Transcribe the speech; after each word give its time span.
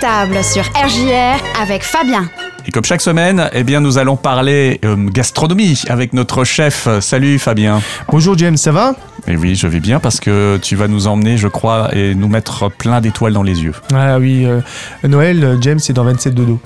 Table 0.00 0.42
sur 0.42 0.62
RJR 0.74 1.36
avec 1.60 1.82
Fabien. 1.82 2.28
Et 2.66 2.70
comme 2.70 2.84
chaque 2.84 3.00
semaine, 3.00 3.48
eh 3.52 3.62
bien, 3.64 3.80
nous 3.80 3.98
allons 3.98 4.16
parler 4.16 4.80
euh, 4.84 4.96
gastronomie 5.10 5.82
avec 5.88 6.12
notre 6.12 6.44
chef. 6.44 6.88
Salut 7.00 7.38
Fabien. 7.38 7.80
Bonjour 8.08 8.36
James, 8.38 8.56
ça 8.56 8.72
va? 8.72 8.94
Et 9.26 9.36
oui, 9.36 9.54
je 9.54 9.66
vais 9.66 9.80
bien 9.80 10.00
parce 10.00 10.20
que 10.20 10.58
tu 10.62 10.74
vas 10.76 10.88
nous 10.88 11.06
emmener, 11.06 11.36
je 11.36 11.48
crois, 11.48 11.94
et 11.94 12.14
nous 12.14 12.28
mettre 12.28 12.70
plein 12.70 13.00
d'étoiles 13.00 13.32
dans 13.34 13.42
les 13.42 13.62
yeux. 13.62 13.74
Ah 13.94 14.18
oui, 14.18 14.44
euh, 14.46 14.60
Noël, 15.04 15.44
euh, 15.44 15.56
James, 15.60 15.78
c'est 15.78 15.92
dans 15.92 16.04
27 16.04 16.34
dodo. 16.34 16.58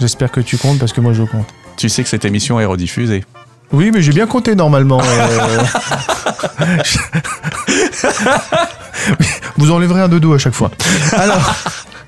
J'espère 0.00 0.30
que 0.30 0.40
tu 0.40 0.56
comptes 0.56 0.78
parce 0.78 0.92
que 0.92 1.00
moi 1.00 1.12
je 1.12 1.22
compte. 1.24 1.46
Tu 1.76 1.88
sais 1.88 2.02
que 2.02 2.08
cette 2.08 2.24
émission 2.24 2.58
est 2.60 2.64
rediffusée. 2.64 3.24
Oui, 3.72 3.90
mais 3.92 4.00
j'ai 4.00 4.12
bien 4.12 4.26
compté 4.26 4.54
normalement. 4.54 5.00
euh. 5.02 5.62
Vous 9.58 9.70
enlèverez 9.70 10.00
un 10.02 10.08
dodo 10.08 10.34
à 10.34 10.38
chaque 10.38 10.54
fois. 10.54 10.70
Alors, 11.12 11.54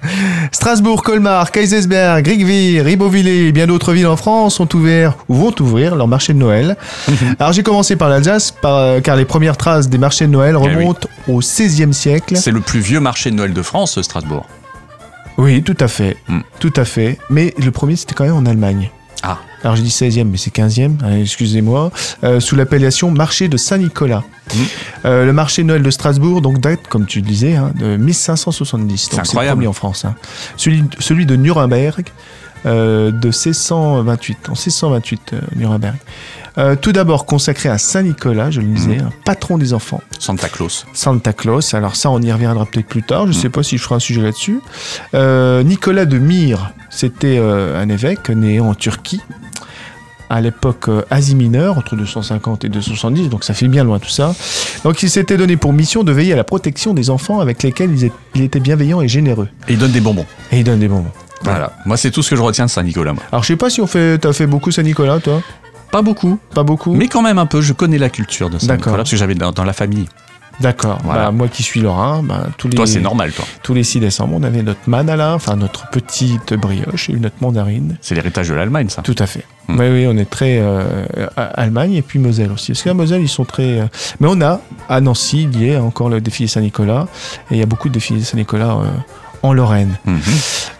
Strasbourg, 0.53 1.03
Colmar, 1.03 1.51
Kaisersberg, 1.51 2.25
Grigville, 2.25 2.81
Ribeauvillé 2.81 3.49
et 3.49 3.53
bien 3.53 3.67
d'autres 3.67 3.93
villes 3.93 4.07
en 4.07 4.17
France 4.17 4.61
ont 4.61 4.69
ouvert 4.75 5.15
ou 5.29 5.35
vont 5.35 5.55
ouvrir 5.61 5.97
leur 5.97 6.09
marché 6.09 6.33
de 6.33 6.39
Noël. 6.39 6.77
Alors 7.39 7.53
j'ai 7.53 7.63
commencé 7.63 7.97
par 7.97 8.09
l'Alsace 8.09 8.55
euh, 8.65 9.01
car 9.01 9.17
les 9.17 9.25
premières 9.25 9.57
traces 9.57 9.89
des 9.89 9.99
marchés 9.99 10.27
de 10.27 10.33
Noël 10.33 10.57
Eh 10.59 10.67
oui. 10.67 10.75
remontent 10.77 11.09
au 11.29 11.39
XVIe 11.41 11.93
siècle. 11.93 12.37
C'est 12.37 12.51
le 12.53 12.61
plus 12.61 12.81
vieux 12.81 13.01
marché 13.01 13.31
de 13.31 13.37
Noël 13.37 13.53
de 13.53 13.63
France, 13.63 14.01
Strasbourg. 14.01 14.47
Oui, 15.37 15.63
tout 15.63 15.77
à 15.81 15.89
fait. 15.89 16.17
Mm. 16.29 16.39
Tout 16.59 16.73
à 16.77 16.85
fait. 16.85 17.19
Mais 17.31 17.55
le 17.63 17.71
premier, 17.71 17.95
c'était 17.97 18.15
quand 18.15 18.25
même 18.25 18.35
en 18.35 18.47
Allemagne. 18.47 18.91
Ah. 19.23 19.39
Alors 19.65 19.75
j'ai 19.77 19.83
dit 19.83 19.89
16e, 19.91 20.25
mais 20.25 20.37
c'est 20.37 20.55
15e, 20.55 20.99
hein, 21.03 21.17
excusez-moi, 21.21 21.91
euh, 22.23 22.39
sous 22.41 22.55
l'appellation 22.55 23.11
marché 23.11 23.49
de 23.49 23.57
Saint-Nicolas. 23.57 24.23
Euh, 25.05 25.25
le 25.27 25.33
marché 25.33 25.65
Noël 25.65 25.83
de 25.83 25.91
Strasbourg, 25.91 26.41
donc 26.41 26.61
date, 26.61 26.87
comme 26.89 27.07
tu 27.07 27.21
le 27.21 27.27
disais, 27.27 27.57
hein, 27.57 27.73
de 27.79 27.97
1570. 27.97 29.11
Donc, 29.11 29.21
incroyable. 29.21 29.51
le 29.51 29.55
premier 29.57 29.67
en 29.67 29.73
France. 29.73 30.05
hein. 30.05 30.15
Celui, 30.57 30.85
celui 31.01 31.27
de 31.27 31.37
Nuremberg, 31.37 32.05
euh, 32.67 33.11
de 33.11 33.29
1628, 33.29 34.49
en 34.49 34.53
1628, 34.53 35.21
euh, 35.33 35.41
Nuremberg. 35.57 35.97
Euh, 36.57 36.75
tout 36.75 36.91
d'abord 36.93 37.25
consacré 37.25 37.69
à 37.69 37.79
Saint-Nicolas, 37.79 38.51
je 38.51 38.61
le 38.61 38.67
disais, 38.67 38.97
Mm. 38.97 39.07
un 39.07 39.11
patron 39.25 39.59
des 39.59 39.73
enfants. 39.75 40.01
Santa 40.19 40.49
Claus. 40.49 40.87
Santa 40.93 41.33
Claus. 41.33 41.73
Alors 41.75 41.95
ça, 41.95 42.11
on 42.11 42.21
y 42.21 42.33
reviendra 42.33 42.67
peut-être 42.67 42.87
plus 42.89 43.05
tard. 43.05 43.23
Je 43.27 43.33
ne 43.33 43.39
Mm. 43.39 43.41
sais 43.43 43.49
pas 43.51 43.63
si 43.63 43.79
je 43.79 43.83
ferai 43.83 43.95
un 43.95 44.01
sujet 44.01 44.21
là-dessus. 44.23 44.61
Euh, 45.15 45.63
Nicolas 45.63 46.05
de 46.05 46.19
Myre, 46.19 46.73
c'était 46.91 47.39
euh, 47.39 47.81
un 47.81 47.89
évêque 47.89 48.29
né 48.31 48.59
en 48.59 48.75
Turquie 48.75 49.21
à 50.31 50.41
l'époque 50.43 50.91
Asie 51.11 51.35
mineure, 51.35 51.79
entre 51.79 51.97
250 51.97 52.63
et 52.65 52.69
270, 52.69 53.31
donc 53.31 53.45
ça 53.45 53.55
fait 53.55 53.69
bien 53.69 53.83
loin 53.85 53.99
tout 53.99 54.11
ça. 54.11 54.35
Donc 54.85 55.03
il 55.03 55.09
s'était 55.09 55.37
donné 55.39 55.57
pour 55.57 55.73
mission 55.73 56.03
de 56.05 56.13
veiller 56.13 56.35
à 56.35 56.37
la 56.37 56.45
protection 56.45 56.93
des 56.93 57.09
enfants 57.09 57.41
avec 57.41 57.63
lesquels 57.63 57.93
il 57.97 58.05
est- 58.05 58.13
il 58.35 58.43
était 58.43 58.61
bienveillant 58.61 59.01
et 59.01 59.09
généreux. 59.09 59.49
Et 59.69 59.73
il 59.75 59.79
donne 59.79 59.93
des 59.93 60.01
bonbons. 60.03 60.27
Et 60.53 60.59
il 60.59 60.65
donne 60.65 60.81
des 60.81 60.89
bonbons. 60.89 61.13
Voilà. 61.43 61.73
Moi, 61.87 61.97
c'est 61.97 62.11
tout 62.11 62.23
ce 62.23 62.31
que 62.31 62.37
je 62.37 62.43
retiens 62.43 62.67
de 62.67 62.71
Saint-Nicolas, 62.71 63.13
moi. 63.13 63.23
Alors 63.33 63.43
je 63.43 63.49
sais 63.49 63.57
pas 63.57 63.71
si 63.71 63.81
on 63.81 63.87
fait, 63.87 64.19
t'as 64.19 64.33
fait 64.33 64.47
beaucoup 64.47 64.71
Saint-Nicolas, 64.71 65.21
toi 65.21 65.41
Pas 65.93 66.03
beaucoup. 66.03 66.39
Pas 66.55 66.63
beaucoup 66.65 66.95
Mais 66.95 67.09
quand 67.09 67.23
même 67.23 67.39
un 67.39 67.47
peu, 67.47 67.61
je 67.61 67.73
connais 67.73 67.99
la 67.99 68.11
culture 68.11 68.51
de 68.51 68.59
Saint-Nicolas 68.59 68.97
parce 68.99 69.11
que 69.11 69.17
j'avais 69.17 69.35
dans, 69.35 69.53
dans 69.53 69.65
la 69.65 69.73
famille. 69.73 70.07
D'accord. 70.61 70.99
Voilà. 71.05 71.27
Bah, 71.27 71.31
moi 71.31 71.47
qui 71.47 71.63
suis 71.63 71.81
lorrain, 71.81 72.21
bah, 72.25 72.49
tous 72.59 72.67
les 72.67 72.75
Toi, 72.75 72.85
c'est 72.89 72.99
normal, 72.99 73.31
toi. 73.31 73.45
tous 73.63 73.75
les 73.75 73.85
6 73.85 74.01
décembre, 74.01 74.35
on 74.37 74.43
avait 74.43 74.65
notre 74.65 74.81
manala, 74.89 75.35
enfin 75.37 75.55
notre 75.55 75.89
petite 75.91 76.53
brioche 76.55 77.11
et 77.11 77.13
notre 77.13 77.37
mandarine. 77.41 77.97
C'est 78.01 78.17
l'héritage 78.17 78.49
de 78.49 78.55
l'Allemagne, 78.55 78.89
ça. 78.89 79.03
Tout 79.03 79.15
à 79.21 79.27
fait. 79.29 79.45
Hmm. 79.69 79.79
Oui, 79.79 79.87
oui, 79.89 80.07
on 80.09 80.17
est 80.19 80.29
très 80.29 80.59
euh, 80.61 81.07
à- 81.37 81.43
Allemagne 81.45 81.93
et 81.95 82.03
puis 82.03 82.19
Moselle 82.19 82.51
aussi. 82.51 82.73
Parce 82.73 82.83
qu'à 82.83 82.93
Moselle, 82.95 83.23
ils 83.23 83.29
sont 83.29 83.45
très. 83.45 83.79
euh, 83.83 83.87
Mais 84.19 84.27
on 84.29 84.41
a 84.41 84.61
à 84.89 85.01
Nancy, 85.01 85.49
il 85.53 85.65
y 85.65 85.75
a 85.77 85.81
encore 85.81 86.09
le 86.09 86.21
défilé 86.21 86.49
Saint-Nicolas 86.49 87.07
et 87.53 87.55
il 87.55 87.59
y 87.59 87.63
a 87.63 87.67
beaucoup 87.67 87.89
de 87.89 87.95
défilés 87.95 88.25
Saint-Nicolas 88.25 88.79
euh, 88.79 88.85
en 89.43 89.53
Lorraine. 89.53 89.99
Mhm. 90.05 90.21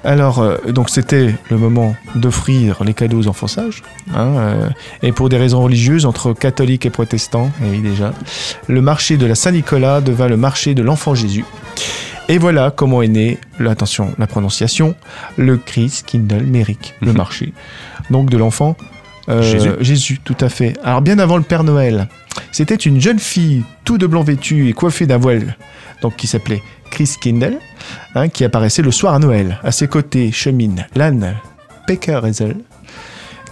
Alors, 0.05 0.39
euh, 0.41 0.57
donc 0.69 0.91
c'était 0.91 1.35
le 1.51 1.59
moment 1.59 1.95
d'offrir 2.15 2.83
les 2.85 2.95
cadeaux 2.95 3.19
aux 3.21 3.29
enfants 3.29 3.47
sages. 3.47 3.83
hein, 4.15 4.27
euh, 4.39 4.69
et 5.03 5.13
pour 5.13 5.29
des 5.29 5.37
raisons 5.37 5.63
religieuses, 5.63 6.07
entre 6.07 6.33
catholiques 6.33 6.87
et 6.87 6.91
protestants, 6.91 7.51
et 7.65 7.69
oui 7.71 7.79
déjà, 7.81 8.13
le 8.69 8.81
marché 8.81 9.17
de 9.17 9.27
la 9.27 9.35
Saint-Nicolas 9.35 10.01
devint 10.01 10.29
le 10.29 10.37
marché 10.37 10.75
de 10.75 10.83
l'enfant 10.83 11.15
Jésus. 11.15 11.45
Et 12.29 12.39
voilà 12.39 12.71
comment 12.71 13.01
est 13.03 13.09
né, 13.09 13.39
attention, 13.67 14.13
la 14.19 14.27
prononciation, 14.27 14.95
le 15.37 15.57
Chris 15.57 16.03
Kindle 16.07 16.45
Merrick, 16.45 16.95
le 17.01 17.13
Mhm. 17.13 17.17
marché. 17.17 17.53
Donc 18.11 18.29
de 18.31 18.37
l'enfant 18.37 18.77
euh, 19.29 19.43
Jésus. 19.43 19.71
Jésus, 19.81 20.19
tout 20.25 20.37
à 20.41 20.49
fait. 20.49 20.75
Alors 20.85 21.01
bien 21.03 21.19
avant 21.19 21.37
le 21.37 21.43
Père 21.43 21.65
Noël, 21.65 22.09
c'était 22.53 22.75
une 22.77 23.01
jeune 23.01 23.19
fille 23.19 23.63
tout 23.85 23.99
de 23.99 24.07
blanc 24.07 24.23
vêtue 24.23 24.69
et 24.69 24.73
coiffée 24.73 25.07
d'un 25.07 25.19
voile, 25.19 25.57
donc 26.03 26.17
qui 26.17 26.27
s'appelait 26.27 26.63
Chris 26.91 27.17
Kindle, 27.21 27.59
hein, 28.15 28.29
qui 28.29 28.45
apparaissait 28.45 28.83
le 28.83 28.91
soir 28.91 29.15
à 29.15 29.19
Noël. 29.19 29.59
À 29.63 29.73
ses 29.73 29.89
côtés 29.89 30.33
chemine 30.33 30.87
l'âne 30.95 31.35
Peckerhazel, 31.87 32.57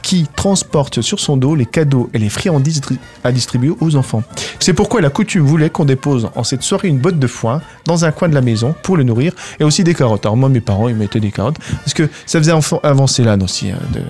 qui 0.03 0.29
transporte 0.37 1.01
sur 1.01 1.19
son 1.19 1.37
dos 1.37 1.57
les 1.57 1.67
cadeaux 1.67 2.11
et 2.15 2.19
les 2.19 2.29
friandises 2.29 2.81
à 3.25 3.33
distribuer 3.33 3.73
aux 3.81 3.97
enfants. 3.97 4.23
C'est 4.61 4.73
pourquoi 4.73 5.01
la 5.01 5.11
coutume 5.11 5.45
voulait 5.45 5.69
qu'on 5.71 5.85
dépose 5.85 6.31
en 6.37 6.45
cette 6.45 6.63
soirée 6.63 6.87
une 6.87 6.99
botte 6.99 7.19
de 7.19 7.27
foin 7.27 7.61
dans 7.87 8.05
un 8.05 8.13
coin 8.13 8.29
de 8.29 8.35
la 8.35 8.41
maison 8.41 8.73
pour 8.85 8.97
le 8.97 9.03
nourrir 9.03 9.33
et 9.59 9.65
aussi 9.65 9.83
des 9.83 9.95
carottes. 9.95 10.25
Alors 10.25 10.37
moi, 10.37 10.49
mes 10.49 10.61
parents, 10.61 10.89
ils 10.89 10.95
mettaient 10.95 11.19
des 11.19 11.33
carottes 11.33 11.59
parce 11.59 11.93
que 11.95 12.09
ça 12.25 12.39
faisait 12.39 12.53
avancer 12.85 13.25
l'âne 13.25 13.43
aussi 13.43 13.71
hein, 13.71 13.79
de, 13.93 14.01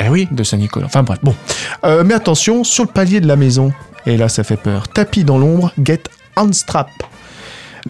Eh 0.00 0.08
oui. 0.08 0.26
de 0.32 0.42
Saint-Nicolas. 0.42 0.86
Enfin 0.86 1.04
bref, 1.04 1.20
bon. 1.22 1.36
Euh, 1.84 2.02
mais 2.04 2.14
attention, 2.14 2.64
sur 2.64 2.84
le 2.84 2.90
palier 2.90 3.20
de 3.20 3.28
la 3.28 3.36
maison, 3.36 3.72
et 4.06 4.16
là 4.16 4.28
ça 4.28 4.42
fait 4.42 4.56
peur, 4.56 4.88
tapis 4.88 5.22
dans 5.22 5.38
l'ombre, 5.38 5.72
guette 5.78 6.08
Handstrap, 6.36 6.90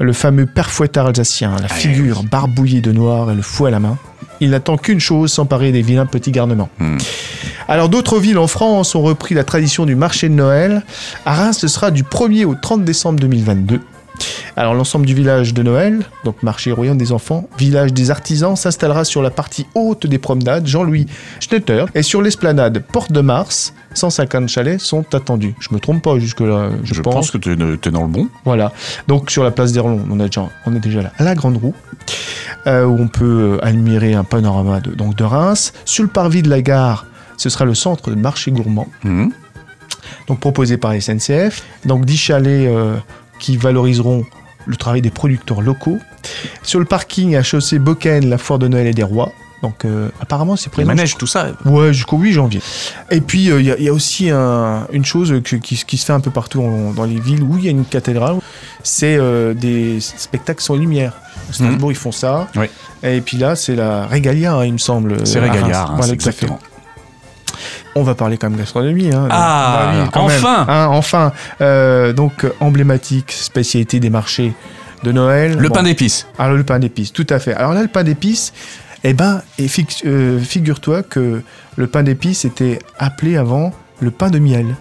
le 0.01 0.13
fameux 0.13 0.47
père 0.47 0.71
fouettard 0.71 1.07
alsacien, 1.07 1.57
la 1.61 1.69
figure 1.69 2.23
barbouillée 2.25 2.81
de 2.81 2.93
noir 2.93 3.31
et 3.31 3.35
le 3.35 3.43
fouet 3.43 3.69
à 3.69 3.71
la 3.71 3.81
main. 3.81 3.97
Il 4.41 4.51
n'attend 4.51 4.77
qu'une 4.77 5.01
chose, 5.01 5.33
s'emparer 5.33 5.73
des 5.73 5.83
vilains 5.83 6.07
petits 6.07 6.33
garnements. 6.33 6.69
Hmm. 6.79 6.99
Alors 7.69 7.89
d'autres 7.89 8.19
villes 8.19 8.39
en 8.39 8.47
France 8.47 8.95
ont 8.95 9.03
repris 9.03 9.35
la 9.35 9.45
tradition 9.45 9.87
du 9.87 9.95
marché 9.95 10.29
de 10.29 10.35
Noël. 10.35 10.83
À 11.25 11.35
Reims, 11.35 11.59
ce 11.59 11.69
sera 11.69 11.91
du 11.91 12.03
1er 12.03 12.45
au 12.45 12.55
30 12.55 12.85
décembre 12.85 13.21
2022. 13.21 13.81
Alors 14.57 14.75
l'ensemble 14.75 15.05
du 15.07 15.15
village 15.15 15.53
de 15.53 15.63
Noël, 15.65 16.05
donc 16.25 16.43
marché 16.45 16.71
royaume 16.71 16.97
des 16.97 17.11
enfants, 17.11 17.49
village 17.59 17.93
des 17.93 18.11
artisans, 18.13 18.55
s'installera 18.55 19.05
sur 19.05 19.21
la 19.23 19.31
partie 19.31 19.67
haute 19.75 20.07
des 20.07 20.19
promenades 20.19 20.67
Jean-Louis 20.67 21.07
Schnetter 21.41 21.87
et 21.95 22.03
sur 22.03 22.23
l'esplanade 22.23 22.79
Porte 22.93 23.11
de 23.11 23.21
Mars. 23.21 23.75
150 23.95 24.49
chalets 24.49 24.81
sont 24.81 25.05
attendus. 25.15 25.55
Je 25.61 25.69
me 25.73 25.81
trompe 25.81 26.03
pas 26.03 26.19
jusque-là, 26.19 26.71
je, 26.85 26.95
Je, 26.95 27.03
pense. 27.03 27.31
que 27.33 27.39
tu 27.39 27.53
es 27.53 27.57
dans 27.91 28.03
le 28.03 28.09
bon. 28.09 28.29
voilà. 28.45 28.73
Donc 29.09 29.31
sur 29.31 29.43
la 29.45 29.51
place 29.51 29.73
d'Erlon, 29.73 30.01
on, 30.11 30.21
a 30.21 30.27
déjà- 30.27 30.49
on 30.67 30.75
est 30.77 30.81
déjà 30.81 31.03
là. 31.03 31.11
À 31.19 31.25
la 31.25 31.35
Grande 31.35 31.57
Roue, 31.57 31.75
euh, 32.69 32.85
où 32.85 32.97
on 33.01 33.09
peut 33.09 33.59
euh, 33.61 33.65
admirer 33.65 34.15
un 34.15 34.25
panorama 34.25 34.81
de, 34.81 34.93
donc 34.95 35.17
de 35.17 35.25
Reims. 35.25 35.73
Sur 35.85 36.05
le 36.05 36.09
parvis 36.11 36.43
de 36.43 36.49
la 36.51 36.63
gare, 36.63 37.07
ce 37.37 37.49
sera 37.49 37.65
le 37.65 37.75
centre 37.75 38.11
de 38.11 38.15
marché 38.17 38.51
gourmand, 38.53 38.87
Mhm. 39.03 39.33
donc 40.29 40.39
proposé 40.41 40.77
par 40.77 40.93
SNCF. 40.95 41.63
Donc 41.85 42.05
10 42.05 42.17
chalets 42.17 42.69
euh, 42.69 42.95
qui 43.39 43.57
valoriseront 43.57 44.25
le 44.67 44.77
travail 44.77 45.03
des 45.03 45.11
producteurs 45.11 45.61
locaux. 45.61 45.99
Sur 46.63 46.79
le 46.81 46.87
parking 46.87 47.37
à 47.37 47.43
chaussée 47.43 47.79
Boken, 47.79 48.29
la 48.29 48.39
foire 48.39 48.59
de 48.59 48.69
Noël 48.69 48.87
et 48.87 48.95
des 48.95 49.03
rois. 49.03 49.33
Donc 49.63 49.85
euh, 49.87 50.11
apparemment 50.21 50.57
c'est 50.57 50.67
Les 50.67 50.73
présent 50.73 50.89
manèges, 50.89 51.17
tout 51.17 51.27
ça. 51.27 51.49
Ouais, 51.65 51.93
jusqu'au 51.93 52.19
8 52.19 52.33
janvier. 52.33 52.61
Et 53.11 53.21
puis, 53.23 53.45
il 53.47 53.63
y, 53.63 53.71
a- 53.71 53.79
y 53.81 53.89
a 53.89 53.93
aussi 53.95 54.29
un- 54.31 54.87
une 54.93 55.05
chose 55.07 55.41
que- 55.43 55.57
qui, 55.57 55.77
qui 55.87 55.97
se 55.97 56.05
fait 56.05 56.13
un 56.13 56.21
peu 56.21 56.31
partout 56.31 56.61
en- 56.63 56.93
dans 56.93 57.05
les 57.05 57.19
villes 57.19 57.43
où 57.43 57.57
il 57.57 57.65
y 57.65 57.69
a 57.69 57.71
une 57.71 57.85
cathédrale, 57.87 58.37
c'est 58.83 59.17
euh, 59.19 59.55
des 59.55 60.01
spectacles 60.01 60.63
sans 60.63 60.75
lumière. 60.77 61.15
À 61.49 61.53
Strasbourg, 61.55 61.93
ils 61.93 61.97
font 61.97 62.13
ça. 62.13 62.49
Oui. 62.57 62.67
Et 63.03 63.21
puis 63.23 63.37
là, 63.39 63.57
c'est 63.57 63.75
la 63.77 64.07
Régalia, 64.07 64.55
hein, 64.55 64.65
il 64.67 64.73
me 64.75 64.79
semble. 64.79 65.27
C'est. 65.27 65.41
Régalia, 65.41 65.83
hein, 65.85 65.95
Voilà, 65.97 66.13
exactement. 66.13 66.59
On 67.95 68.03
va 68.03 68.15
parler 68.15 68.37
quand 68.39 68.49
même 68.51 68.59
gastronomie. 68.59 69.13
Hein, 69.13 69.29
Ah, 69.31 69.91
Bah 69.93 69.93
oui, 70.03 70.09
quand 70.13 70.27
même. 70.29 70.37
enfin 70.39 70.67
Hein, 70.69 70.87
Enfin 70.91 71.33
Euh, 71.61 72.13
Donc, 72.13 72.47
emblématique, 72.61 73.33
spécialité 73.33 74.01
des 74.01 74.11
marchés 74.11 74.53
de 75.03 75.13
Noël. 75.13 75.57
Le 75.59 75.69
Bon. 75.69 75.75
pain 75.75 75.83
d'épices. 75.83 76.27
Alors 76.39 76.57
le 76.57 76.65
pain 76.65 76.79
d'épices, 76.79 77.13
tout 77.13 77.27
à 77.31 77.39
fait. 77.39 77.55
Alors 77.55 77.73
là, 77.75 77.83
le 77.83 77.89
pain 77.89 78.05
d'épices, 78.05 78.53
eh 79.05 79.13
ben, 79.13 79.43
et 79.59 79.67
euh, 80.07 80.39
figure-toi 80.41 81.03
que 81.03 81.43
le 81.77 81.87
pain 81.87 82.03
d'épices 82.03 82.45
était 82.47 82.79
appelé 82.99 83.37
avant 83.37 83.73
le 84.01 84.11
pain 84.11 84.31
de 84.31 84.39
miel. 84.39 84.77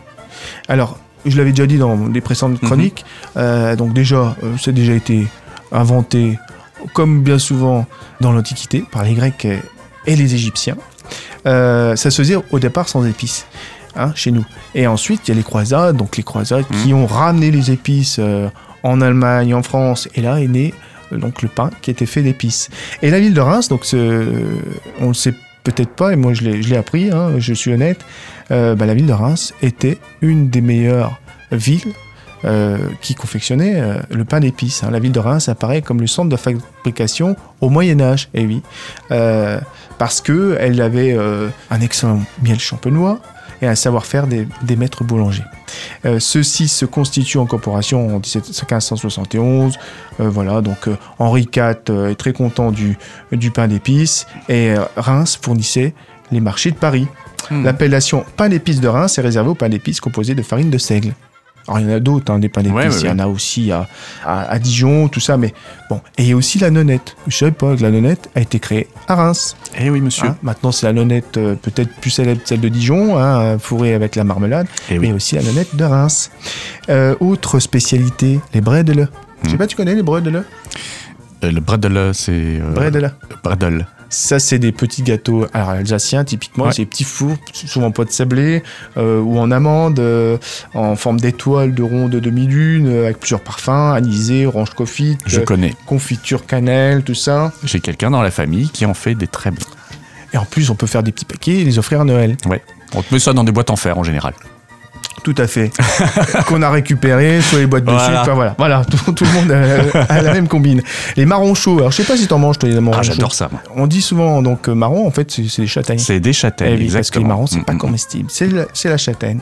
Alors, 0.70 0.98
je 1.26 1.38
l'avais 1.38 1.52
déjà 1.52 1.66
dit 1.66 1.78
dans 1.78 2.08
les 2.14 2.22
précédentes 2.22 2.62
Mhm. 2.62 2.68
chroniques, 2.70 3.06
euh, 3.38 3.76
donc 3.76 3.94
déjà, 3.94 4.36
euh, 4.44 4.58
ça 4.58 4.72
a 4.72 4.74
déjà 4.74 4.94
été 4.94 5.28
inventé, 5.72 6.38
comme 6.94 7.22
bien 7.22 7.40
souvent 7.40 7.86
dans 8.22 8.32
l'Antiquité, 8.32 8.84
par 8.92 9.04
les 9.04 9.14
Grecs 9.14 9.46
et 10.06 10.16
les 10.16 10.36
Égyptiens. 10.36 10.76
Euh, 11.46 11.96
ça 11.96 12.12
se 12.12 12.22
faisait 12.22 12.38
au 12.52 12.60
départ 12.60 12.88
sans 12.90 13.06
épices. 13.06 13.46
hein, 13.96 14.12
chez 14.16 14.32
nous. 14.32 14.46
Et 14.74 14.88
ensuite, 14.88 15.28
il 15.28 15.32
y 15.32 15.34
a 15.34 15.36
les 15.38 15.44
croisades, 15.44 15.98
donc 15.98 16.18
les 16.18 16.24
croisades 16.24 16.66
qui 16.84 16.94
ont 16.94 17.06
ramené 17.06 17.52
les 17.52 17.70
épices 17.72 18.18
euh, 18.20 18.50
en 18.82 19.02
Allemagne, 19.02 19.54
en 19.54 19.62
France, 19.62 20.10
et 20.16 20.22
là 20.22 20.42
est 20.42 20.48
né 20.48 20.74
euh, 21.12 21.18
donc 21.18 21.44
le 21.44 21.48
pain 21.48 21.70
qui 21.82 21.92
était 21.92 22.08
fait 22.08 22.24
d'épices. 22.24 22.70
Et 23.04 23.12
la 23.12 23.20
ville 23.20 23.36
de 23.36 23.42
Reims, 23.42 23.68
donc 23.68 23.86
on 23.94 25.08
le 25.10 25.14
sait 25.14 25.36
peut-être 25.64 25.92
pas, 25.92 26.12
et 26.12 26.16
moi 26.16 26.34
je 26.34 26.42
l'ai 26.44 26.76
appris, 26.76 27.12
hein, 27.12 27.34
je 27.38 27.54
suis 27.54 27.72
honnête, 27.72 28.00
bah, 28.50 28.76
la 28.76 28.94
ville 28.94 29.06
de 29.06 29.14
Reims 29.14 29.54
était 29.62 29.98
une 30.22 30.50
des 30.50 30.62
meilleures 30.62 31.20
villes 31.52 31.94
euh, 32.46 32.78
qui 33.02 33.16
confectionnait 33.16 33.80
euh, 33.80 33.96
le 34.10 34.26
pain 34.26 34.40
d'épices. 34.40 34.84
hein. 34.84 34.90
La 34.92 35.00
ville 35.00 35.12
de 35.12 35.20
Reims 35.20 35.48
apparaît 35.50 35.82
comme 35.82 36.02
le 36.02 36.08
centre 36.08 36.30
de 36.30 36.36
fabrication 36.36 37.36
au 37.62 37.70
Moyen 37.70 38.00
Âge, 38.02 38.30
eh 38.34 38.46
oui, 38.46 38.62
Euh, 39.12 39.60
parce 39.98 40.22
que 40.22 40.58
elle 40.60 40.82
avait 40.82 41.16
un 41.70 41.80
excellent 41.82 42.22
miel 42.44 42.60
champenois 42.60 43.20
et 43.62 43.68
un 43.68 43.76
savoir-faire 43.76 44.28
des, 44.28 44.48
des 44.64 44.76
maîtres 44.76 45.04
boulangers. 45.04 45.44
Ceux-ci 46.20 46.68
se 46.68 46.86
constituent 46.86 47.38
en 47.38 47.46
corporation 47.46 48.16
en 48.16 48.20
17 48.20 48.48
1571. 48.50 49.78
Euh, 50.20 50.30
voilà, 50.30 50.62
donc 50.62 50.90
Henri 51.20 51.48
IV 51.56 52.10
est 52.10 52.16
très 52.16 52.34
content 52.34 52.72
du, 52.72 52.98
du 53.32 53.52
pain 53.52 53.68
d'épices 53.68 54.28
et 54.50 54.74
Reims 54.98 55.40
fournissait 55.42 55.94
les 56.32 56.42
marchés 56.42 56.72
de 56.72 56.76
Paris. 56.76 57.08
Hmm. 57.50 57.64
L'appellation 57.64 58.26
pain 58.36 58.50
d'épices 58.50 58.82
de 58.82 58.88
Reims 58.88 59.18
est 59.18 59.22
réservée 59.22 59.50
au 59.50 59.56
pain 59.56 59.70
d'épices 59.70 60.00
composé 60.02 60.36
de 60.36 60.42
farine 60.42 60.70
de 60.70 60.78
seigle. 60.78 61.14
Alors 61.68 61.80
il 61.80 61.88
y 61.90 61.92
en 61.92 61.96
a 61.96 62.00
d'autres, 62.00 62.32
hein, 62.32 62.40
des 62.40 62.48
d'épices, 62.50 62.72
Ouais, 62.72 62.88
ouais, 62.88 62.96
il 63.02 63.06
y 63.08 63.10
en 63.10 63.20
a 63.20 63.28
aussi 63.28 63.72
à, 63.72 63.88
à- 64.26 64.44
à 64.52 64.60
Dijon, 64.60 65.08
tout 65.08 65.20
ça, 65.22 65.38
mais 65.38 65.54
bon. 65.90 66.02
Et 66.18 66.24
il 66.24 66.30
y 66.30 66.34
a 66.34 66.36
aussi 66.36 66.60
la 66.60 66.70
nonnette. 66.70 67.16
Je 67.28 67.38
savais 67.38 67.52
pas 67.52 67.76
que 67.76 67.82
la 67.82 67.92
nonnette 67.92 68.30
a 68.36 68.42
été 68.42 68.60
créée 68.60 68.88
à 69.08 69.16
Reims. 69.16 69.56
Eh 69.80 69.90
oui, 69.90 70.02
monsieur. 70.02 70.28
hein. 70.28 70.38
Maintenant 70.44 70.72
c'est 70.72 70.86
la 70.86 70.94
nonnette 70.94 71.38
euh, 71.38 71.56
peut-être 71.56 71.90
plus 72.02 72.10
célèbre, 72.12 72.42
celle 72.46 72.60
de 72.62 72.70
Dijon, 72.70 73.18
hein, 73.18 73.58
fourrée 73.60 73.94
avec 73.94 74.16
la 74.16 74.24
marmelade, 74.24 74.68
Eh 74.90 75.00
oui. 75.00 75.08
mais 75.08 75.14
aussi 75.14 75.36
la 75.36 75.44
nonnette 75.44 75.76
de 75.76 75.84
Reims. 75.86 76.32
Euh, 76.90 77.16
autre 77.22 77.60
spécialité, 77.60 78.40
les 78.54 78.62
bredel. 78.62 79.08
Je 79.44 79.50
sais 79.50 79.56
Hmm. 79.56 79.58
pas, 79.58 79.68
tu 79.68 79.76
connais 79.76 79.96
les 79.96 80.04
bredel 80.04 80.44
le 81.52 81.60
bredel, 81.60 82.12
c'est. 82.14 82.32
euh. 82.32 82.74
Bredel. 83.44 83.88
Ça, 84.10 84.38
c'est 84.38 84.60
des 84.60 84.72
petits 84.72 85.02
gâteaux 85.02 85.48
alors, 85.54 85.70
alsaciens, 85.70 86.24
typiquement. 86.24 86.66
Ouais. 86.66 86.72
C'est 86.72 86.84
des 86.84 86.86
petits 86.86 87.04
fours, 87.04 87.36
souvent 87.52 87.90
pas 87.90 88.06
de 88.06 88.12
sablé, 88.12 88.62
euh, 88.96 89.20
ou 89.20 89.40
en 89.40 89.50
amande, 89.50 89.98
euh, 90.00 90.38
en 90.76 90.96
forme 90.96 91.20
d'étoile, 91.20 91.74
de 91.74 91.82
ronde, 91.82 92.12
de 92.12 92.20
demi-lune, 92.20 92.88
euh, 92.88 93.06
avec 93.06 93.20
plusieurs 93.20 93.42
parfums, 93.42 93.70
anisé, 93.96 94.46
orange 94.46 94.70
coffee, 94.76 95.18
Je 95.26 95.40
euh, 95.40 95.44
connais. 95.44 95.74
confiture 95.88 96.46
cannelle, 96.46 97.02
tout 97.04 97.16
ça. 97.16 97.52
J'ai 97.64 97.80
quelqu'un 97.80 98.12
dans 98.12 98.22
la 98.22 98.30
famille 98.32 98.70
qui 98.70 98.86
en 98.86 98.94
fait 98.94 99.16
des 99.16 99.26
très 99.28 99.50
bons. 99.50 99.66
Et 100.32 100.38
en 100.38 100.46
plus, 100.46 100.70
on 100.70 100.76
peut 100.76 100.88
faire 100.88 101.02
des 101.02 101.12
petits 101.12 101.26
paquets 101.26 101.62
et 101.62 101.64
les 101.64 101.80
offrir 101.80 102.02
à 102.02 102.06
Noël. 102.06 102.38
Ouais. 102.46 102.62
On 102.96 103.02
te 103.02 103.12
met 103.12 103.20
ça 103.20 103.34
dans 103.34 103.44
des 103.44 103.52
boîtes 103.52 103.72
en 103.72 103.76
fer 103.76 103.98
en 103.98 104.04
général. 104.04 104.34
Tout 105.24 105.36
à 105.38 105.48
fait. 105.48 105.72
Qu'on 106.48 106.62
a 106.62 106.70
récupéré 106.70 107.40
sur 107.42 107.58
les 107.58 107.66
boîtes 107.66 107.86
de 107.86 107.92
Voilà. 107.92 108.06
sucre. 108.08 108.20
Enfin, 108.22 108.34
voilà, 108.34 108.56
voilà 108.58 108.84
tout, 108.86 109.12
tout 109.14 109.24
le 109.24 109.32
monde 109.32 109.52
a, 109.52 110.14
a 110.14 110.22
la 110.22 110.34
même 110.34 110.48
combine. 110.50 110.82
Les 111.16 111.26
marrons 111.26 111.54
chauds. 111.56 111.78
Alors, 111.78 111.92
je 111.92 111.98
sais 111.98 112.04
pas 112.04 112.18
si 112.18 112.28
t'en 112.28 112.40
manges, 112.40 112.60
toi, 112.60 112.68
les 112.70 112.80
marrons 112.82 112.98
Ah, 113.00 113.04
chauds. 113.04 113.14
j'adore 113.14 113.34
ça, 113.34 113.48
moi. 113.52 113.62
On 113.76 113.88
dit 113.88 114.02
souvent, 114.02 114.42
donc, 114.42 114.68
euh, 114.68 114.74
marron, 114.76 115.08
en 115.08 115.12
fait, 115.12 115.32
c'est 115.32 115.62
des 115.62 115.68
châtaignes. 115.68 116.00
C'est 116.00 116.20
des 116.20 116.34
châtaignes, 116.34 116.74
Eh 116.78 116.78
oui, 116.78 116.78
parce 116.78 116.90
que 116.90 116.94
les 116.94 116.98
exactement. 116.98 117.28
marrons, 117.30 117.48
c'est 117.48 117.60
Mm, 117.60 117.64
pas 117.66 117.74
mm, 117.74 117.78
comestible. 117.78 118.30
C'est 118.32 118.48
la, 118.52 118.66
la 118.92 118.98
châtaigne. 118.98 119.40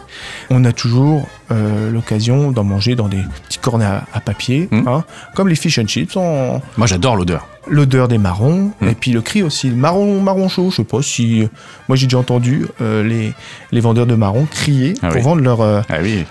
On 0.52 0.64
a 0.66 0.72
toujours 0.72 1.28
euh, 1.52 1.90
l'occasion 1.92 2.52
d'en 2.52 2.64
manger 2.64 2.96
dans 2.96 3.08
des 3.08 3.24
petits 3.48 3.58
cornets 3.60 3.86
à, 3.86 4.04
à 4.14 4.20
papier, 4.20 4.68
Mm. 4.72 4.88
hein, 4.88 5.04
comme 5.36 5.48
les 5.48 5.56
fish 5.56 5.80
and 5.80 5.88
chips, 5.88 6.16
Moi, 6.16 6.86
j'adore 6.88 7.16
l'odeur. 7.16 7.48
L'odeur 7.68 8.08
des 8.08 8.18
marrons, 8.18 8.72
Mm. 8.82 8.88
et 8.88 8.96
puis 8.96 9.12
le 9.12 9.22
cri 9.22 9.44
aussi. 9.44 9.70
Le 9.70 9.76
marron, 9.76 10.20
marron 10.22 10.48
chaud, 10.50 10.70
je 10.72 10.78
sais 10.78 10.84
pas 10.84 11.02
si. 11.02 11.48
Moi, 11.88 11.96
j'ai 11.96 12.08
déjà 12.08 12.18
entendu 12.18 12.66
euh, 12.82 13.04
les, 13.04 13.34
les 13.72 13.80
vendeurs 13.80 14.06
de 14.08 14.16
marrons 14.16 14.46
crier 14.46 14.94
Ah 15.02 15.08
pour 15.10 15.18
oui. 15.18 15.22
vendre 15.24 15.42
leur, 15.42 15.62
euh, 15.62 15.82
Ah 15.90 15.98
oui, 16.02 16.26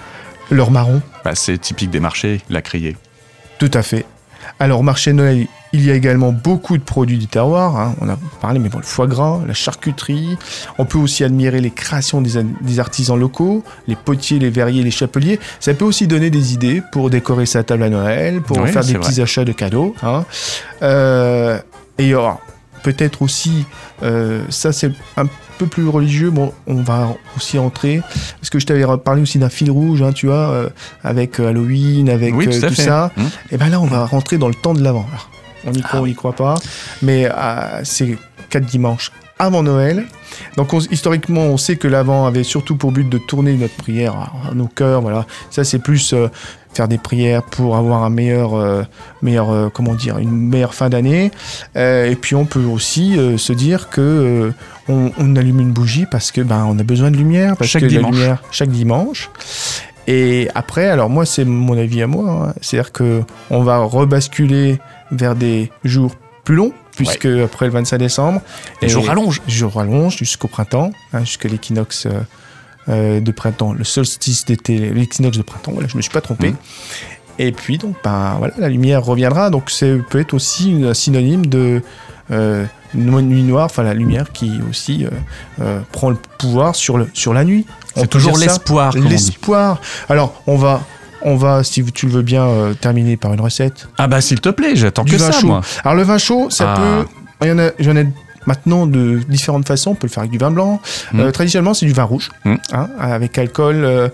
leur 0.50 0.70
marron. 0.70 1.00
bah, 1.24 1.34
c'est 1.34 1.58
typique 1.58 1.90
des 1.90 2.00
marchés, 2.00 2.40
la 2.50 2.62
criée. 2.62 2.96
Tout 3.58 3.70
à 3.74 3.82
fait. 3.82 4.04
Alors, 4.58 4.82
marché 4.84 5.12
de 5.12 5.16
Noël, 5.16 5.46
il 5.72 5.84
y 5.86 5.90
a 5.90 5.94
également 5.94 6.32
beaucoup 6.32 6.76
de 6.76 6.82
produits 6.82 7.16
du 7.18 7.26
terroir. 7.28 7.76
hein. 7.78 7.94
On 8.00 8.08
a 8.08 8.16
parlé, 8.40 8.58
mais 8.58 8.68
bon, 8.68 8.78
le 8.78 8.84
foie 8.84 9.06
gras, 9.06 9.40
la 9.46 9.54
charcuterie. 9.54 10.36
On 10.78 10.84
peut 10.84 10.98
aussi 10.98 11.22
admirer 11.24 11.60
les 11.60 11.70
créations 11.70 12.20
des, 12.20 12.42
des 12.60 12.80
artisans 12.80 13.18
locaux, 13.18 13.62
les 13.86 13.96
potiers, 13.96 14.38
les 14.38 14.50
verriers, 14.50 14.82
les 14.82 14.90
chapeliers. 14.90 15.38
Ça 15.60 15.72
peut 15.74 15.84
aussi 15.84 16.06
donner 16.06 16.28
des 16.30 16.52
idées 16.54 16.82
pour 16.92 17.08
décorer 17.08 17.46
sa 17.46 17.62
table 17.62 17.84
à 17.84 17.88
Noël, 17.88 18.42
pour 18.42 18.58
Oui, 18.58 18.70
faire 18.72 18.84
des 18.84 18.94
petits 18.94 19.22
achats 19.22 19.44
de 19.44 19.52
cadeaux. 19.52 19.94
hein. 20.02 20.24
Euh, 20.82 21.58
et 21.98 22.04
il 22.04 22.08
y 22.08 22.14
aura 22.14 22.40
peut-être 22.82 23.22
aussi, 23.22 23.66
euh, 24.02 24.42
ça 24.48 24.72
c'est 24.72 24.90
un 25.16 25.26
peu 25.26 25.32
plus 25.66 25.88
religieux, 25.88 26.30
bon, 26.30 26.52
on 26.66 26.82
va 26.82 27.14
aussi 27.36 27.58
entrer, 27.58 28.00
parce 28.38 28.50
que 28.50 28.58
je 28.58 28.66
t'avais 28.66 28.84
parlé 29.04 29.22
aussi 29.22 29.38
d'un 29.38 29.48
fil 29.48 29.70
rouge, 29.70 30.02
hein, 30.02 30.12
tu 30.12 30.26
vois, 30.26 30.50
euh, 30.50 30.68
avec 31.02 31.40
euh, 31.40 31.48
Halloween, 31.48 32.08
avec 32.08 32.34
oui, 32.34 32.48
euh, 32.48 32.68
tout 32.68 32.74
ça. 32.74 33.10
Mm. 33.16 33.22
Et 33.52 33.56
ben 33.56 33.68
là, 33.68 33.80
on 33.80 33.86
va 33.86 34.04
rentrer 34.06 34.38
dans 34.38 34.48
le 34.48 34.54
temps 34.54 34.74
de 34.74 34.82
l'avant. 34.82 35.06
On 35.66 35.72
y 35.72 35.82
croit, 35.82 36.00
Ah 36.00 36.02
on 36.02 36.06
y 36.06 36.14
croit 36.14 36.32
pas. 36.32 36.54
Mais 37.02 37.26
euh, 37.26 37.80
c'est 37.84 38.16
quatre 38.48 38.66
dimanches 38.66 39.12
avant 39.40 39.62
Noël. 39.62 40.06
Donc 40.56 40.72
on- 40.74 40.78
historiquement, 40.78 41.42
on 41.42 41.56
sait 41.56 41.76
que 41.76 41.88
l'avant 41.88 42.26
avait 42.26 42.44
surtout 42.44 42.76
pour 42.76 42.92
but 42.92 43.08
de 43.08 43.18
tourner 43.18 43.54
notre 43.54 43.74
prière 43.74 44.14
à, 44.14 44.50
à 44.50 44.54
nos 44.54 44.66
cœurs. 44.66 45.00
Voilà, 45.00 45.26
ça 45.50 45.64
c'est 45.64 45.78
plus 45.80 46.12
euh, 46.12 46.28
faire 46.72 46.86
des 46.88 46.98
prières 46.98 47.42
pour 47.42 47.76
avoir 47.76 48.04
un 48.04 48.10
meilleur, 48.10 48.54
euh, 48.54 48.82
meilleur, 49.22 49.50
euh, 49.50 49.68
comment 49.72 49.94
dire, 49.94 50.18
une 50.18 50.30
meilleure 50.30 50.74
fin 50.74 50.88
d'année. 50.88 51.30
Et 51.74 52.16
puis 52.20 52.34
on 52.36 52.44
peut 52.44 52.64
aussi 52.64 53.16
se 53.36 53.52
dire 53.52 53.88
que 53.90 54.52
on, 54.88 55.10
on 55.18 55.36
allume 55.36 55.60
une 55.60 55.72
bougie 55.72 56.06
parce 56.10 56.30
que 56.32 56.40
ben 56.40 56.64
on 56.68 56.78
a 56.78 56.82
besoin 56.82 57.10
de 57.10 57.16
lumière, 57.16 57.56
parce 57.56 57.70
Chaque 57.70 57.82
que 57.82 57.88
dimanche. 57.88 58.14
la 58.14 58.20
lumière 58.20 58.42
chaque 58.50 58.70
dimanche. 58.70 59.30
Et 60.06 60.48
après, 60.54 60.88
alors 60.88 61.08
moi, 61.10 61.24
c'est 61.26 61.44
mon 61.44 61.76
avis 61.78 62.02
à 62.02 62.06
moi, 62.06 62.48
hein. 62.48 62.54
c'est-à-dire 62.60 62.90
que 62.90 63.22
on 63.50 63.62
va 63.62 63.78
rebasculer 63.78 64.80
vers 65.12 65.36
des 65.36 65.70
jours 65.84 66.12
plus 66.42 66.56
longs, 66.56 66.72
puisque 66.96 67.26
après 67.26 67.66
le 67.66 67.72
25 67.72 67.98
décembre, 67.98 68.40
Les 68.82 68.88
et- 68.88 68.90
jours 68.90 69.06
rallongent. 69.06 69.40
les 69.46 69.52
jours 69.52 69.74
rallongent 69.74 70.16
jusqu'au 70.18 70.48
printemps, 70.48 70.90
hein, 71.12 71.20
jusqu'à 71.20 71.48
l'équinoxe 71.48 72.06
euh, 72.06 72.20
euh, 72.88 73.20
de 73.20 73.30
printemps, 73.32 73.72
le 73.72 73.84
solstice 73.84 74.44
d'été, 74.44 74.78
l'équinoxe 74.78 75.36
de 75.38 75.42
printemps. 75.42 75.72
Voilà, 75.72 75.88
je 75.88 75.96
me 75.96 76.02
suis 76.02 76.10
pas 76.10 76.20
trompé. 76.20 76.50
Mhm. 76.50 76.56
Et 77.38 77.52
puis 77.52 77.78
donc, 77.78 77.96
ben 78.04 78.34
voilà, 78.38 78.52
la 78.58 78.68
lumière 78.68 79.02
reviendra. 79.04 79.48
Donc, 79.50 79.70
c'est 79.70 79.96
peut 80.10 80.20
être 80.20 80.34
aussi 80.34 80.82
un 80.84 80.92
synonyme 80.92 81.46
de 81.46 81.82
euh, 82.30 82.66
nuit 82.94 83.42
noire, 83.42 83.64
enfin 83.66 83.82
la 83.82 83.94
lumière 83.94 84.30
qui 84.32 84.60
aussi 84.68 85.06
euh, 85.60 85.80
prend 85.92 86.10
le 86.10 86.16
pouvoir 86.38 86.74
sur 86.74 86.98
le 86.98 87.08
sur 87.14 87.32
la 87.32 87.44
nuit. 87.44 87.64
C'est 87.96 88.08
toujours 88.08 88.36
l'espoir. 88.36 88.92
L'espoir. 88.94 89.80
Alors, 90.08 90.42
on 90.46 90.56
va, 90.56 90.82
on 91.22 91.36
va, 91.36 91.62
si 91.64 91.84
tu 91.84 92.06
le 92.06 92.12
veux 92.12 92.22
bien, 92.22 92.44
euh, 92.44 92.74
terminer 92.74 93.16
par 93.16 93.32
une 93.34 93.40
recette. 93.40 93.88
Ah 93.98 94.08
bah 94.08 94.20
s'il 94.20 94.40
te 94.40 94.48
plaît, 94.48 94.74
j'attends 94.76 95.04
que 95.04 95.16
vin 95.16 95.32
ça, 95.32 95.40
chaud. 95.40 95.46
moi. 95.48 95.60
Alors, 95.84 95.94
le 95.96 96.02
vin 96.02 96.18
chaud, 96.18 96.48
ça 96.50 96.74
Ah. 96.74 96.80
peut. 96.80 97.06
Il 97.42 97.48
y 97.48 97.52
en 97.52 97.58
a, 97.58 97.70
j'en 97.78 97.96
ai 97.96 98.06
maintenant 98.46 98.86
de 98.86 99.20
différentes 99.28 99.66
façons. 99.66 99.90
On 99.90 99.94
peut 99.94 100.06
le 100.06 100.12
faire 100.12 100.20
avec 100.22 100.30
du 100.30 100.38
vin 100.38 100.50
blanc. 100.50 100.80
Mm. 101.12 101.20
Euh, 101.20 101.30
traditionnellement, 101.30 101.74
c'est 101.74 101.86
du 101.86 101.92
vin 101.92 102.04
rouge, 102.04 102.30
Mm. 102.44 102.54
hein, 102.72 102.88
avec 102.98 103.36
alcool 103.38 103.76
euh, 103.84 104.08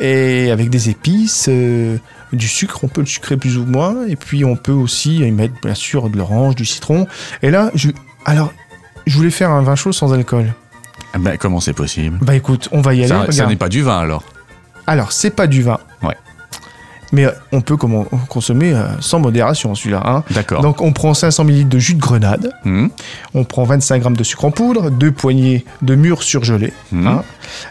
et 0.00 0.50
avec 0.50 0.70
des 0.70 0.88
épices. 0.90 1.46
euh, 1.48 1.96
du 2.32 2.48
sucre, 2.48 2.82
on 2.82 2.88
peut 2.88 3.02
le 3.02 3.06
sucrer 3.06 3.36
plus 3.36 3.58
ou 3.58 3.66
moins, 3.66 4.06
et 4.08 4.16
puis 4.16 4.42
on 4.46 4.56
peut 4.56 4.72
aussi 4.72 5.18
y 5.18 5.30
mettre 5.30 5.52
bien 5.62 5.74
sûr 5.74 6.08
de 6.08 6.16
l'orange, 6.16 6.54
du 6.54 6.64
citron. 6.64 7.06
Et 7.42 7.50
là, 7.50 7.70
je, 7.74 7.90
alors, 8.24 8.54
je 9.06 9.14
voulais 9.18 9.30
faire 9.30 9.50
un 9.50 9.60
vin 9.62 9.74
chaud 9.74 9.92
sans 9.92 10.14
alcool. 10.14 10.54
Ah 11.12 11.18
Bah 11.18 11.36
comment 11.36 11.60
c'est 11.60 11.74
possible? 11.74 12.18
Bah 12.22 12.34
écoute, 12.34 12.70
on 12.72 12.80
va 12.80 12.94
y 12.94 13.00
aller. 13.00 13.08
Ça, 13.08 13.30
ça 13.30 13.46
n'est 13.46 13.56
pas 13.56 13.68
du 13.68 13.82
vin 13.82 13.98
alors. 13.98 14.24
Alors, 14.86 15.12
c'est 15.12 15.28
pas 15.30 15.46
du 15.46 15.60
vin. 15.62 15.78
Mais 17.12 17.26
on 17.52 17.60
peut 17.60 17.76
comment- 17.76 18.06
consommer 18.28 18.72
euh, 18.72 18.86
sans 19.00 19.18
modération 19.20 19.74
celui-là. 19.74 20.02
hein. 20.04 20.24
D'accord. 20.30 20.62
Donc 20.62 20.80
on 20.80 20.92
prend 20.92 21.12
500 21.12 21.44
ml 21.44 21.68
de 21.68 21.78
jus 21.78 21.94
de 21.94 22.00
grenade, 22.00 22.50
Hmm, 22.64 22.86
on 23.34 23.44
prend 23.44 23.64
25 23.64 24.02
g 24.02 24.08
de 24.10 24.24
sucre 24.24 24.44
en 24.46 24.50
poudre, 24.50 24.90
deux 24.90 25.12
poignées 25.12 25.64
de 25.82 25.94
mûre 25.94 26.22
surgelée, 26.22 26.72
hmm, 26.90 27.06
hein, 27.06 27.22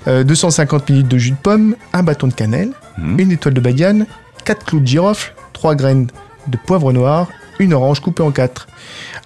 euh, 0.08 0.24
250 0.24 0.90
ml 0.92 1.08
de 1.08 1.18
jus 1.18 1.32
de 1.32 1.36
pomme, 1.38 1.76
un 1.94 2.04
bâton 2.04 2.28
de 2.28 2.34
cannelle, 2.34 2.70
hmm. 3.00 3.20
une 3.20 3.32
étoile 3.32 3.54
de 3.56 3.60
badiane, 3.62 4.06
4 4.46 4.64
clous 4.66 4.80
de 4.80 4.88
girofle, 4.88 5.34
3 5.54 5.74
graines 5.76 6.08
de 6.48 6.58
poivre 6.58 6.94
noir, 6.94 7.28
une 7.60 7.74
orange 7.74 8.00
coupée 8.00 8.24
en 8.24 8.32
4. 8.32 8.68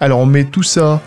Alors 0.00 0.18
on 0.20 0.26
met 0.26 0.44
tout 0.44 0.62
ça, 0.62 1.00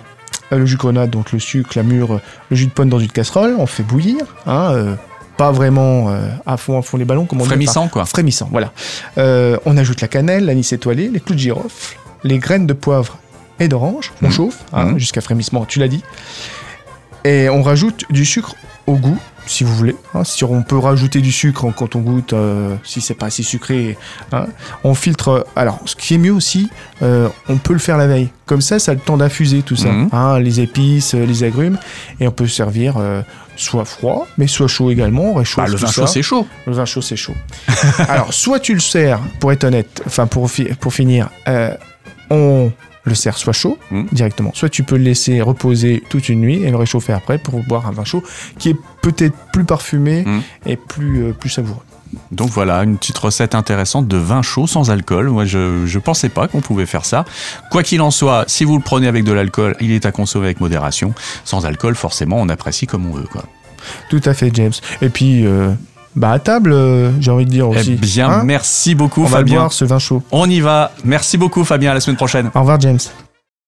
euh, 0.52 0.58
le 0.60 0.66
jus 0.68 0.76
de 0.76 0.80
grenade, 0.80 1.10
donc 1.10 1.32
le 1.32 1.40
sucre, 1.40 1.72
la 1.76 1.84
mûre, 1.84 2.20
le 2.50 2.56
jus 2.56 2.66
de 2.68 2.72
pomme 2.72 2.90
dans 2.90 3.00
une 3.00 3.08
casserole, 3.10 3.56
on 3.58 3.66
fait 3.66 3.84
bouillir, 3.84 4.22
hein, 4.46 4.72
euh, 4.74 4.96
pas 5.40 5.52
vraiment 5.54 6.10
euh, 6.10 6.20
à 6.46 6.58
fond 6.58 6.78
à 6.78 6.82
fond 6.82 6.98
les 6.98 7.06
ballons, 7.06 7.26
comme 7.26 7.40
on 7.40 7.44
dit, 7.44 7.48
Frémissant 7.48 7.88
quoi. 7.88 8.04
frémissant, 8.04 8.50
voilà. 8.52 8.74
Euh, 9.18 9.58
on 9.66 9.78
ajoute 9.78 10.02
la 10.02 10.10
cannelle, 10.10 10.44
l'anis 10.46 10.74
étoilé, 10.74 11.08
les 11.08 11.22
clous 11.22 11.34
de 11.36 11.40
girofle, 11.40 11.96
les 12.26 12.40
graines 12.40 12.68
de 12.68 12.74
poivre 12.74 13.18
et 13.58 13.70
d'orange. 13.70 14.12
On 14.22 14.26
Mhm. 14.26 14.32
chauffe 14.34 14.58
hein, 14.74 14.86
Mhm. 14.88 14.98
jusqu'à 15.00 15.22
frémissement, 15.22 15.64
tu 15.64 15.80
l'as 15.80 15.88
dit. 15.88 16.04
Et 17.24 17.48
on 17.50 17.64
rajoute 17.64 18.04
du 18.10 18.26
sucre 18.26 18.56
au 18.86 18.96
goût, 18.96 19.18
si 19.50 19.64
vous 19.64 19.76
voulez. 19.76 19.96
hein. 20.14 20.24
si 20.24 20.44
on 20.44 20.62
peut 20.64 20.78
rajouter 20.78 21.22
du 21.22 21.32
sucre 21.32 21.66
quand 21.76 21.96
on 21.96 22.00
goûte, 22.02 22.34
euh, 22.34 22.76
si 22.84 23.02
c'est 23.02 23.16
pas 23.16 23.26
assez 23.28 23.44
sucré. 23.44 23.98
hein. 24.32 24.46
On 24.84 24.94
filtre. 24.94 25.46
Alors, 25.56 25.80
ce 25.86 25.96
qui 25.96 26.14
est 26.14 26.18
mieux 26.18 26.32
aussi, 26.34 26.70
euh, 27.02 27.28
on 27.48 27.58
peut 27.58 27.74
le 27.74 27.80
faire 27.80 27.98
la 27.98 28.08
veille. 28.08 28.30
Comme 28.46 28.62
ça, 28.62 28.80
ça 28.80 28.92
a 28.92 28.94
le 28.96 29.00
temps 29.00 29.18
d'infuser 29.18 29.62
tout 29.64 29.76
ça. 29.76 29.90
Mhm. 29.92 30.10
hein, 30.12 30.40
les 30.40 30.60
épices, 30.60 31.14
euh, 31.16 31.26
les 31.26 31.44
agrumes. 31.44 31.78
Et 32.20 32.28
on 32.28 32.32
peut 32.32 32.48
servir 32.48 32.96
euh, 32.98 33.22
soit 33.56 33.86
froid, 33.86 34.28
mais 34.38 34.48
soit 34.48 34.68
chaud 34.68 34.92
également. 34.92 35.34
On 35.34 35.36
Bah, 35.36 35.44
le 35.68 35.76
vin 35.76 35.88
chaud 35.92 36.08
c'est 36.08 36.22
chaud. 36.22 36.48
Le 36.66 36.74
vin 36.74 36.86
chaud, 36.86 37.02
c'est 37.02 37.16
chaud. 37.18 37.36
Alors, 38.08 38.34
soit 38.34 38.60
tu 38.60 38.74
le 38.74 38.80
sers, 38.80 39.20
pour 39.40 39.52
être 39.52 39.64
honnête, 39.66 40.02
enfin, 40.06 40.28
pour, 40.28 40.50
fi- 40.50 40.74
pour 40.80 40.94
finir, 40.94 41.30
euh, 41.48 41.74
on 42.30 42.72
le 43.10 43.16
sert 43.16 43.38
soit 43.38 43.54
chaud, 43.54 43.78
Mm. 43.92 44.04
directement, 44.12 44.52
soit 44.54 44.70
tu 44.70 44.84
peux 44.84 44.96
le 44.98 45.04
laisser 45.04 45.42
reposer 45.42 46.02
toute 46.10 46.30
une 46.30 46.40
nuit 46.40 46.64
et 46.64 46.70
le 46.72 46.78
réchauffer 46.78 47.12
après 47.14 47.38
pour 47.38 47.62
boire 47.64 47.88
un 47.88 47.92
vin 47.92 48.06
chaud 48.06 48.24
qui 48.58 48.70
est 48.70 48.78
peut-être 49.02 49.36
plus 49.52 49.66
parfumé 49.66 50.24
Mm. 50.26 50.40
et 50.68 50.76
plus, 50.78 51.24
euh, 51.24 51.34
plus 51.34 51.50
savoureux. 51.50 51.82
Donc 52.32 52.50
voilà, 52.50 52.84
une 52.84 52.98
petite 52.98 53.18
recette 53.20 53.54
intéressante 53.54 54.08
de 54.08 54.18
vin 54.18 54.42
chaud 54.42 54.66
sans 54.66 54.90
alcool. 54.90 55.30
Moi, 55.30 55.46
je 55.46 55.86
ne 55.86 56.00
pensais 56.00 56.30
pas 56.30 56.48
qu'on 56.48 56.60
pouvait 56.62 56.88
faire 56.88 57.06
ça. 57.06 57.24
Quoi 57.70 57.84
qu'il 57.84 58.02
en 58.02 58.10
soit, 58.10 58.46
si 58.48 58.64
vous 58.64 58.76
le 58.78 58.84
prenez 58.84 59.08
avec 59.08 59.24
de 59.24 59.32
l'alcool, 59.32 59.76
il 59.80 59.92
est 59.92 60.08
à 60.08 60.12
consommer 60.12 60.46
avec 60.46 60.60
modération. 60.60 61.14
Sans 61.46 61.68
alcool, 61.68 61.94
forcément, 61.96 62.38
on 62.40 62.50
apprécie 62.50 62.88
comme 62.88 63.06
on 63.06 63.12
veut. 63.14 63.28
Quoi. 63.32 63.44
Tout 64.10 64.22
à 64.26 64.34
fait, 64.34 64.50
James. 64.56 64.74
Et 65.04 65.10
puis, 65.10 65.46
euh, 65.46 65.72
bah 66.16 66.32
à 66.32 66.40
table, 66.40 66.72
euh, 66.74 67.12
j'ai 67.20 67.32
envie 67.32 67.46
de 67.46 67.52
dire 67.52 67.70
aussi. 67.70 67.94
Eh 67.94 67.96
bien, 67.96 68.30
Hein 68.30 68.42
merci 68.44 68.96
beaucoup, 68.96 69.22
On 69.22 69.26
va 69.26 69.40
le 69.40 69.46
Fabien. 69.46 69.60
boire, 69.60 69.74
ce 69.74 69.86
vin 69.86 70.00
chaud. 70.00 70.24
On 70.32 70.50
y 70.50 70.60
va. 70.60 70.92
Merci 71.04 71.38
beaucoup, 71.38 71.64
Fabien. 71.64 71.92
À 71.92 71.94
la 71.94 72.00
semaine 72.00 72.18
prochaine. 72.18 72.50
Au 72.54 72.60
revoir, 72.60 72.80
James. 72.80 73.00